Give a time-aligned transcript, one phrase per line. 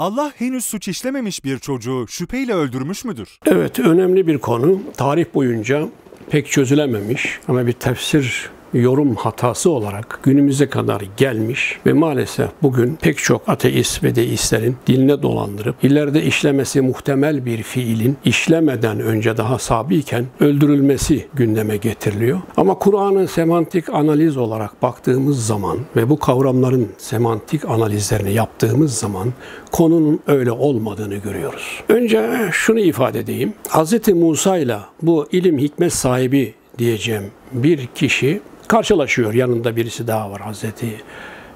[0.00, 3.38] Allah henüz suç işlememiş bir çocuğu şüpheyle öldürmüş müdür?
[3.46, 4.82] Evet, önemli bir konu.
[4.96, 5.88] Tarih boyunca
[6.30, 13.18] pek çözülememiş ama bir tefsir yorum hatası olarak günümüze kadar gelmiş ve maalesef bugün pek
[13.18, 20.26] çok ateist ve deistlerin diline dolandırıp ileride işlemesi muhtemel bir fiilin işlemeden önce daha sabiyken
[20.40, 22.40] öldürülmesi gündeme getiriliyor.
[22.56, 29.32] Ama Kur'an'ın semantik analiz olarak baktığımız zaman ve bu kavramların semantik analizlerini yaptığımız zaman
[29.72, 31.82] konunun öyle olmadığını görüyoruz.
[31.88, 33.52] Önce şunu ifade edeyim.
[33.68, 34.08] Hz.
[34.08, 39.34] Musa ile bu ilim hikmet sahibi diyeceğim bir kişi karşılaşıyor.
[39.34, 41.02] Yanında birisi daha var Hazreti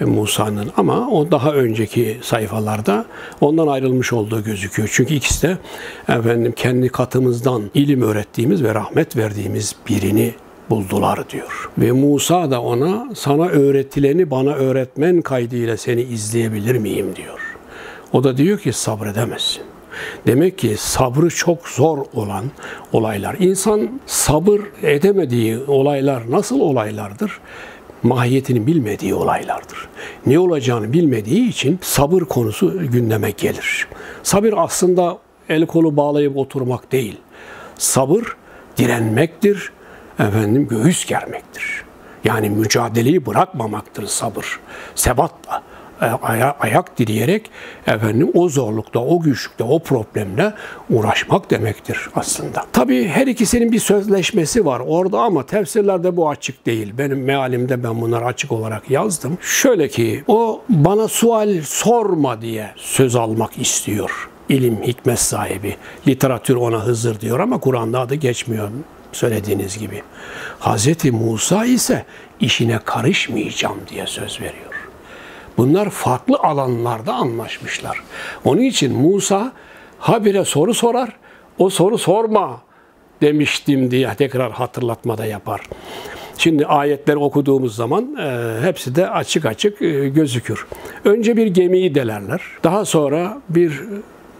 [0.00, 3.04] Musa'nın ama o daha önceki sayfalarda
[3.40, 4.88] ondan ayrılmış olduğu gözüküyor.
[4.92, 5.58] Çünkü ikisi de
[6.08, 10.34] efendim kendi katımızdan ilim öğrettiğimiz ve rahmet verdiğimiz birini
[10.70, 11.70] buldular diyor.
[11.78, 17.40] Ve Musa da ona sana öğretileni bana öğretmen kaydıyla seni izleyebilir miyim diyor.
[18.12, 19.69] O da diyor ki sabredemezsin.
[20.26, 22.44] Demek ki sabrı çok zor olan
[22.92, 23.36] olaylar.
[23.38, 27.40] İnsan sabır edemediği olaylar nasıl olaylardır?
[28.02, 29.88] mahiyetini bilmediği olaylardır.
[30.26, 33.88] Ne olacağını bilmediği için sabır konusu gündeme gelir.
[34.22, 37.20] Sabır aslında el kolu bağlayıp oturmak değil.
[37.78, 38.36] Sabır
[38.76, 39.72] direnmektir,
[40.18, 41.84] efendim göğüs germektir.
[42.24, 44.60] Yani mücadeleyi bırakmamaktır sabır.
[44.94, 45.62] Sebatla
[46.00, 47.50] aya, ayak direyerek
[47.86, 50.52] efendim o zorlukta, o güçlükte, o problemle
[50.90, 52.64] uğraşmak demektir aslında.
[52.72, 56.92] Tabii her ikisinin bir sözleşmesi var orada ama tefsirlerde bu açık değil.
[56.98, 59.38] Benim mealimde ben bunları açık olarak yazdım.
[59.40, 64.28] Şöyle ki o bana sual sorma diye söz almak istiyor.
[64.48, 65.76] İlim, hikmet sahibi.
[66.08, 68.68] Literatür ona Hızır diyor ama Kur'an'da adı geçmiyor
[69.12, 70.02] söylediğiniz gibi.
[70.60, 71.04] Hz.
[71.12, 72.04] Musa ise
[72.40, 74.79] işine karışmayacağım diye söz veriyor.
[75.60, 78.02] Bunlar farklı alanlarda anlaşmışlar.
[78.44, 79.52] Onun için Musa
[79.98, 81.16] habire soru sorar,
[81.58, 82.60] o soru sorma
[83.22, 85.60] demiştim diye tekrar hatırlatmada yapar.
[86.38, 90.66] Şimdi ayetleri okuduğumuz zaman e, hepsi de açık açık e, gözükür.
[91.04, 92.40] Önce bir gemiyi delerler.
[92.64, 93.82] Daha sonra bir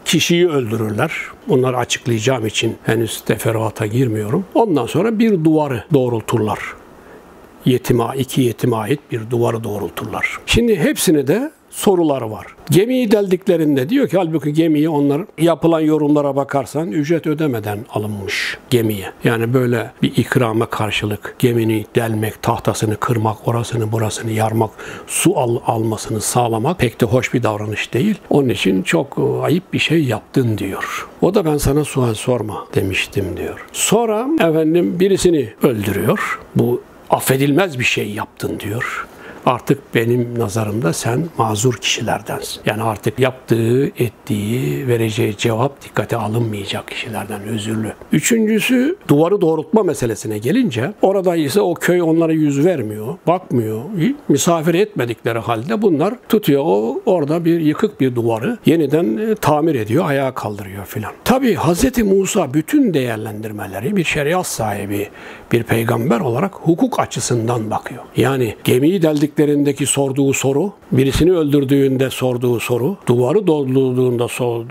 [0.04, 1.12] kişiyi öldürürler.
[1.48, 4.44] Bunları açıklayacağım için henüz teferruata girmiyorum.
[4.54, 6.79] Ondan sonra bir duvarı doğrulturlar
[7.64, 10.38] yetime, iki yetime ait bir duvarı doğrulturlar.
[10.46, 12.46] Şimdi hepsini de soruları var.
[12.70, 19.12] Gemiyi deldiklerinde diyor ki halbuki gemiyi onlar yapılan yorumlara bakarsan ücret ödemeden alınmış gemiye.
[19.24, 24.70] Yani böyle bir ikrama karşılık gemini delmek, tahtasını kırmak, orasını burasını yarmak,
[25.06, 28.14] su al almasını sağlamak pek de hoş bir davranış değil.
[28.30, 31.08] Onun için çok ayıp bir şey yaptın diyor.
[31.20, 33.66] O da ben sana sual sorma demiştim diyor.
[33.72, 36.40] Sonra efendim birisini öldürüyor.
[36.56, 39.06] Bu affedilmez bir şey yaptın diyor.
[39.46, 42.62] Artık benim nazarımda sen mazur kişilerdensin.
[42.66, 47.92] Yani artık yaptığı, ettiği, vereceği cevap dikkate alınmayacak kişilerden özürlü.
[48.12, 53.80] Üçüncüsü duvarı doğrultma meselesine gelince orada ise o köy onlara yüz vermiyor, bakmıyor.
[54.28, 60.04] Misafir etmedikleri halde bunlar tutuyor o orada bir yıkık bir duvarı yeniden e, tamir ediyor,
[60.08, 61.12] ayağa kaldırıyor filan.
[61.24, 61.98] Tabi Hz.
[61.98, 65.08] Musa bütün değerlendirmeleri bir şeriat sahibi,
[65.52, 68.02] bir peygamber olarak hukuk açısından bakıyor.
[68.16, 74.28] Yani gemiyi deldiklerindeki sorduğu soru, birisini öldürdüğünde sorduğu soru, duvarı doldurduğunda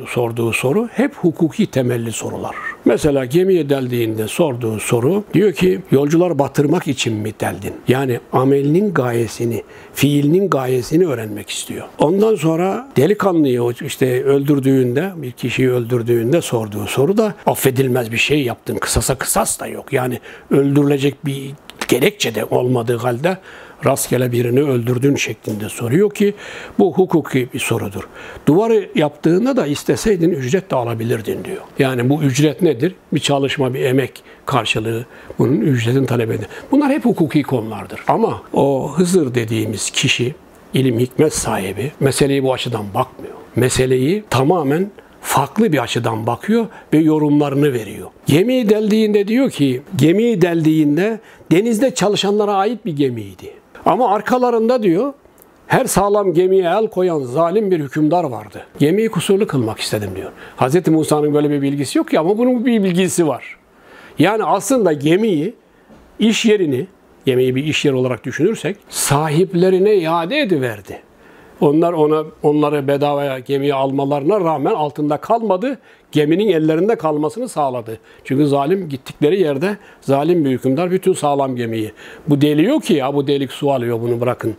[0.08, 2.56] sorduğu soru hep hukuki temelli sorular.
[2.86, 7.74] Mesela gemiye deldiğinde sorduğu soru diyor ki yolcular batırmak için mi deldin?
[7.88, 11.86] Yani amelinin gayesini, fiilinin gayesini öğrenmek istiyor.
[12.00, 18.78] Ondan sonra delikanlıyı işte öldürdüğünde, bir kişiyi öldürdüğünde sorduğu soru da affedilmez bir şey yaptın.
[18.78, 19.94] Kısasa kısas da yok.
[19.94, 20.20] Yani
[20.52, 21.52] öldürülecek bir
[21.90, 23.38] gerekçe de olmadığı halde
[23.86, 26.34] rastgele birini öldürdün şeklinde soruyor ki
[26.80, 28.08] bu hukuki bir sorudur.
[28.48, 31.62] Duvarı yaptığında da isteseydin ücret de alabilirdin diyor.
[31.80, 32.96] Yani bu ücret nedir?
[33.14, 35.06] Bir çalışma, bir emek karşılığı
[35.40, 36.48] bunun ücretin talep edilir.
[36.72, 38.04] Bunlar hep hukuki konulardır.
[38.08, 40.36] Ama o Hızır dediğimiz kişi
[40.74, 43.34] ilim hikmet sahibi meseleyi bu açıdan bakmıyor.
[43.56, 48.10] Meseleyi tamamen farklı bir açıdan bakıyor ve yorumlarını veriyor.
[48.26, 51.20] Gemiyi deldiğinde diyor ki, gemiyi deldiğinde
[51.52, 53.54] denizde çalışanlara ait bir gemiydi.
[53.86, 55.14] Ama arkalarında diyor
[55.68, 58.66] her sağlam gemiye el koyan zalim bir hükümdar vardı.
[58.80, 60.32] Gemiyi kusurlu kılmak istedim diyor.
[60.58, 60.88] Hz.
[60.88, 63.58] Musa'nın böyle bir bilgisi yok ki ama bunun bir bilgisi var.
[64.20, 65.54] Yani aslında gemiyi,
[66.20, 66.88] iş yerini,
[67.26, 71.02] gemiyi bir iş yeri olarak düşünürsek sahiplerine iade ediverdi.
[71.62, 75.80] Onlar ona onları bedavaya gemiye almalarına rağmen altında kalmadı.
[76.12, 78.00] Geminin ellerinde kalmasını sağladı.
[78.24, 81.92] Çünkü zalim gittikleri yerde zalim bir hükümdar bütün sağlam gemiyi.
[82.28, 84.56] Bu deliyor ki ya bu delik su alıyor bunu bırakın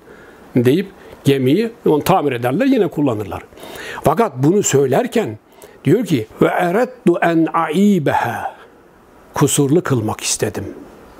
[0.56, 0.86] deyip
[1.24, 3.42] gemiyi onu tamir ederler yine kullanırlar.
[4.02, 5.38] Fakat bunu söylerken
[5.84, 8.56] diyor ki ve erettu en aibeha
[9.34, 10.64] kusurlu kılmak istedim.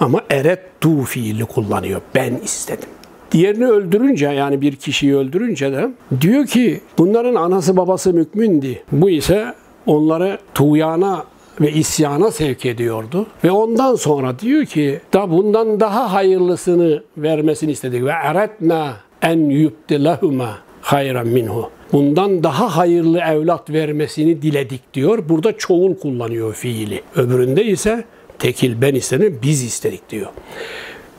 [0.00, 2.00] Ama erettu fiili kullanıyor.
[2.14, 2.88] Ben istedim.
[3.32, 5.90] Diğerini öldürünce yani bir kişiyi öldürünce de
[6.20, 8.82] diyor ki bunların anası babası mükmündi.
[8.92, 9.54] Bu ise
[9.86, 11.24] onları tuğyana
[11.60, 13.26] ve isyana sevk ediyordu.
[13.44, 18.04] Ve ondan sonra diyor ki da bundan daha hayırlısını vermesini istedik.
[18.04, 21.70] Ve eretna en yubdilahuma hayran minhu.
[21.92, 25.28] Bundan daha hayırlı evlat vermesini diledik diyor.
[25.28, 27.02] Burada çoğul kullanıyor fiili.
[27.16, 28.04] Öbüründe ise
[28.38, 30.26] tekil ben istedim biz istedik diyor.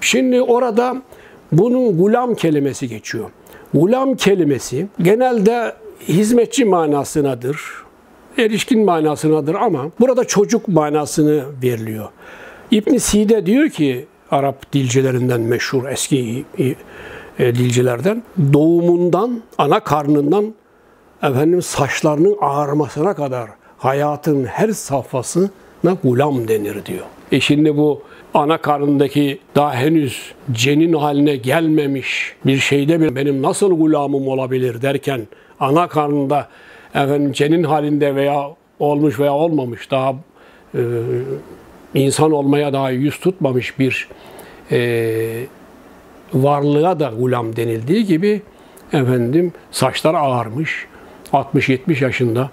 [0.02, 1.02] Şimdi orada
[1.52, 3.30] bunun gulam kelimesi geçiyor.
[3.74, 5.76] Gulam kelimesi genelde
[6.08, 7.62] hizmetçi manasınadır.
[8.38, 12.10] Erişkin manasınadır ama burada çocuk manasını veriliyor.
[12.72, 16.46] İbn Side diyor ki Arap dilcilerinden meşhur eski
[17.40, 18.24] e, dilcilerden
[18.54, 20.54] doğumundan ana karnından
[21.24, 25.50] efendim saçlarının ağarmasına kadar hayatın her safhasına
[26.04, 27.06] gulam denir diyor.
[27.32, 28.02] E şimdi bu
[28.34, 35.28] ana karnındaki daha henüz cenin haline gelmemiş bir şeyde bir benim nasıl gulamım olabilir derken
[35.60, 36.48] ana karnında
[36.90, 40.16] efendim cenin halinde veya olmuş veya olmamış daha
[40.76, 40.82] e,
[41.94, 44.08] insan olmaya daha yüz tutmamış bir
[44.72, 45.46] e,
[46.34, 48.42] varlığa da gulam denildiği gibi
[48.94, 50.88] efendim saçlar ağarmış
[51.34, 52.50] 60-70 yaşında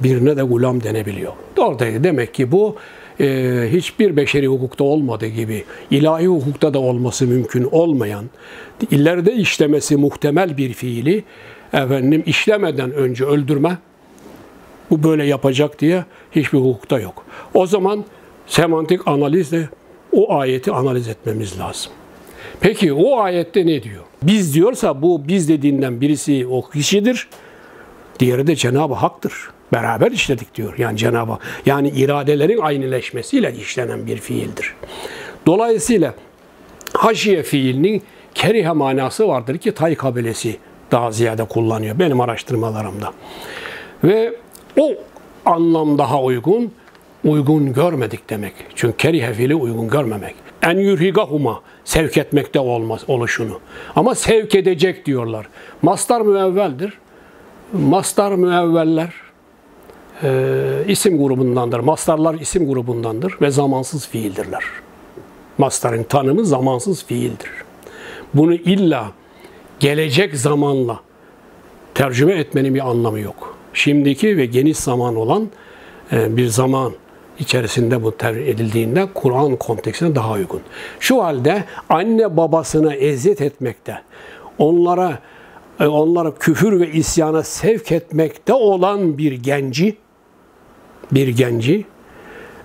[0.00, 1.32] birine de gulam denebiliyor.
[1.56, 2.76] Doğru demek ki bu
[3.20, 8.24] e, hiçbir beşeri hukukta olmadığı gibi ilahi hukukta da olması mümkün olmayan,
[8.90, 11.24] ileride işlemesi muhtemel bir fiili
[11.72, 13.78] efendim işlemeden önce öldürme
[14.90, 17.24] bu böyle yapacak diye hiçbir hukukta yok.
[17.54, 18.04] O zaman
[18.46, 19.68] semantik analizle
[20.12, 21.92] o ayeti analiz etmemiz lazım.
[22.60, 24.02] Peki o ayette ne diyor?
[24.22, 27.28] Biz diyorsa bu biz dediğinden birisi o kişidir.
[28.18, 29.50] Diğeri de Cenab-ı Hak'tır.
[29.72, 30.74] Beraber işledik diyor.
[30.78, 31.38] Yani Cenab-ı.
[31.66, 34.74] Yani iradelerin aynıleşmesiyle işlenen bir fiildir.
[35.46, 36.14] Dolayısıyla
[36.92, 38.02] haşiye fiilinin
[38.34, 40.56] kerihe manası vardır ki Tay kabilesi
[40.90, 43.12] daha ziyade kullanıyor benim araştırmalarımda.
[44.04, 44.36] Ve
[44.78, 44.94] o
[45.44, 46.72] anlam daha uygun,
[47.24, 48.52] uygun görmedik demek.
[48.74, 50.34] Çünkü kerihe fiili uygun görmemek.
[50.62, 53.60] En yurhigahuma sevk etmekte olmaz oluşunu.
[53.96, 55.46] Ama sevk edecek diyorlar.
[55.82, 56.98] Mastar müevveldir.
[57.72, 59.25] Mastar müevveller
[60.22, 61.80] e, isim grubundandır.
[61.80, 64.64] Mastarlar isim grubundandır ve zamansız fiildirler.
[65.58, 67.50] Mastarın tanımı zamansız fiildir.
[68.34, 69.10] Bunu illa
[69.80, 71.00] gelecek zamanla
[71.94, 73.56] tercüme etmenin bir anlamı yok.
[73.74, 75.48] Şimdiki ve geniş zaman olan
[76.12, 76.92] e, bir zaman
[77.38, 80.60] içerisinde bu tercih edildiğinde Kur'an konteksine daha uygun.
[81.00, 84.02] Şu halde anne babasına eziyet etmekte,
[84.58, 85.18] onlara
[85.80, 89.96] e, onlara küfür ve isyana sevk etmekte olan bir genci
[91.12, 91.84] bir genci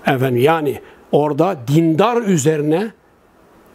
[0.06, 0.80] efendim yani
[1.12, 2.92] orada dindar üzerine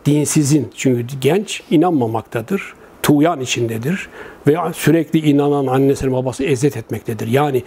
[0.06, 2.74] dinsizin çünkü genç inanmamaktadır.
[3.04, 4.10] Tuğyan içindedir
[4.48, 7.28] ve sürekli inanan annesinin babası eziyet etmektedir.
[7.28, 7.64] Yani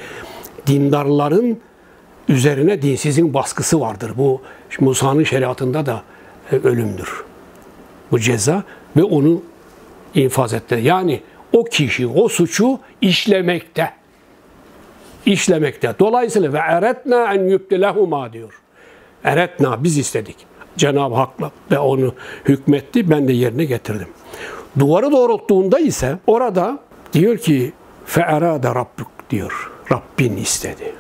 [0.67, 1.59] dindarların
[2.29, 4.13] üzerine dinsizin baskısı vardır.
[4.17, 4.41] Bu
[4.81, 6.03] Musa'nın şeriatında da
[6.53, 7.25] e, ölümdür.
[8.11, 8.65] Bu ceza
[8.97, 9.43] ve onu
[10.15, 10.81] infaz etti.
[10.83, 11.21] Yani
[11.53, 13.91] o kişi o suçu işlemekte.
[15.27, 15.95] İşlemekte.
[15.99, 18.61] Dolayısıyla ve eretna en yübdilehuma diyor.
[19.25, 20.37] Eretna biz istedik.
[20.77, 23.11] Cenab-ı Hak'la ve onu hükmetti.
[23.11, 24.09] Ben de yerine getirdim.
[24.79, 26.79] Duvarı doğrulttuğunda ise orada
[27.13, 27.73] diyor ki
[28.07, 29.71] fe'erade rabbük diyor.
[29.93, 30.93] Rabbin istedi.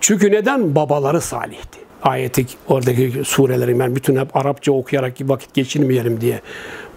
[0.00, 0.74] Çünkü neden?
[0.74, 1.80] Babaları salihti.
[2.02, 6.40] Ayeti oradaki sureleri ben bütün hep Arapça okuyarak vakit geçirmeyelim diye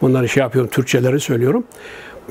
[0.01, 1.63] bunları şey yapıyorum, Türkçeleri söylüyorum.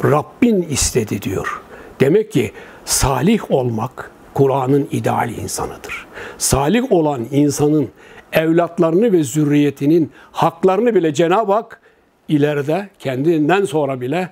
[0.05, 1.61] Rabbin istedi diyor.
[2.00, 2.52] Demek ki
[2.85, 6.06] salih olmak Kur'an'ın ideal insanıdır.
[6.38, 7.88] Salih olan insanın
[8.32, 11.80] evlatlarını ve zürriyetinin haklarını bile Cenab-ı Hak
[12.28, 14.28] ileride kendinden sonra bile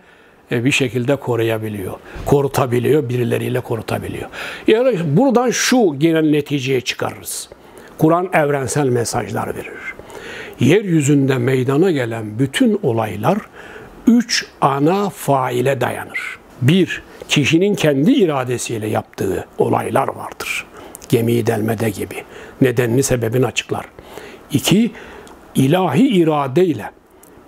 [0.52, 1.92] e, bir şekilde koruyabiliyor.
[2.26, 4.28] Korutabiliyor, birileriyle korutabiliyor.
[4.66, 7.49] Yani buradan şu genel neticeye çıkarırız.
[7.99, 9.95] Kur'an evrensel mesajlar verir.
[10.61, 13.38] Yeryüzünde meydana gelen bütün olaylar
[14.07, 16.38] üç ana faile dayanır.
[16.62, 20.67] Bir, kişinin kendi iradesiyle yaptığı olaylar vardır.
[21.09, 22.25] Gemiyi delmede gibi.
[22.61, 23.87] Nedenini sebebini açıklar.
[24.53, 24.91] İki,
[25.55, 26.91] ilahi iradeyle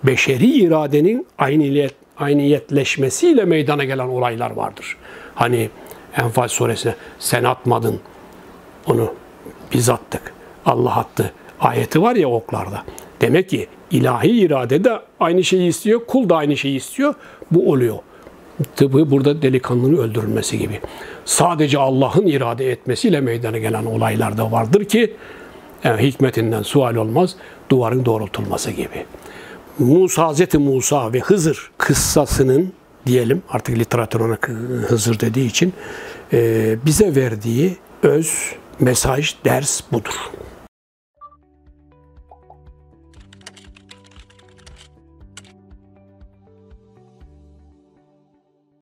[0.03, 4.97] beşeri iradenin ayniyet, ayniyetleşmesiyle meydana gelen olaylar vardır.
[5.35, 5.69] Hani
[6.17, 7.99] Enfal suresine sen atmadın
[8.87, 9.13] onu
[9.73, 10.33] biz attık.
[10.65, 11.33] Allah attı.
[11.59, 12.83] Ayeti var ya oklarda.
[13.21, 17.13] Demek ki ilahi irade de aynı şeyi istiyor, kul da aynı şeyi istiyor.
[17.51, 17.97] Bu oluyor.
[18.75, 20.79] Tıpkı burada delikanlının öldürülmesi gibi.
[21.25, 25.13] Sadece Allah'ın irade etmesiyle meydana gelen olaylar da vardır ki
[25.83, 27.35] yani hikmetinden sual olmaz,
[27.69, 29.05] duvarın doğrultulması gibi.
[29.79, 32.73] Musa, Hazreti Musa ve Hızır kıssasının
[33.05, 34.37] diyelim artık literatür ona
[34.87, 35.73] Hızır dediği için
[36.33, 38.33] e, bize verdiği öz
[38.79, 40.31] mesaj, ders budur.